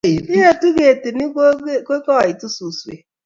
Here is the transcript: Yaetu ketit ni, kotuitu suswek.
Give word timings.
Yaetu 0.39 0.67
ketit 0.77 1.15
ni, 1.17 1.25
kotuitu 1.87 2.47
suswek. 2.55 3.01